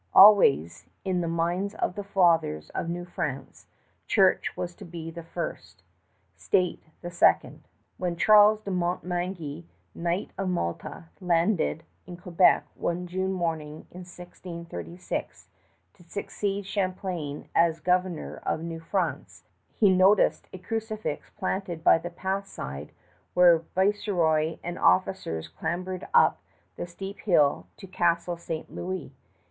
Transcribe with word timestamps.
Always, 0.15 0.87
in 1.05 1.21
the 1.21 1.27
minds 1.27 1.75
of 1.75 1.93
the 1.93 2.03
fathers 2.03 2.71
of 2.71 2.89
New 2.89 3.05
France, 3.05 3.67
Church 4.07 4.57
was 4.57 4.73
to 4.77 4.83
be 4.83 5.11
first; 5.11 5.83
State, 6.35 6.81
second. 7.07 7.65
When 7.99 8.15
Charles 8.15 8.61
de 8.61 8.71
Montmagny, 8.71 9.67
Knight 9.93 10.31
of 10.39 10.49
Malta, 10.49 11.03
landed 11.19 11.83
in 12.07 12.17
Quebec 12.17 12.65
one 12.73 13.05
June 13.05 13.31
morning 13.31 13.85
in 13.91 13.99
1636, 14.01 15.49
to 15.93 16.03
succeed 16.05 16.65
Champlain 16.65 17.47
as 17.53 17.79
governor 17.79 18.37
of 18.43 18.63
New 18.63 18.79
France, 18.79 19.43
he 19.77 19.91
noticed 19.95 20.47
a 20.51 20.57
crucifix 20.57 21.29
planted 21.37 21.83
by 21.83 21.99
the 21.99 22.09
path 22.09 22.47
side 22.47 22.91
where 23.35 23.59
viceroy 23.75 24.57
and 24.63 24.79
officers 24.79 25.47
clambered 25.47 26.07
up 26.11 26.39
the 26.75 26.87
steep 26.87 27.19
hill 27.19 27.67
to 27.77 27.85
Castle 27.85 28.35
St. 28.37 28.73
Louis. 28.73 29.11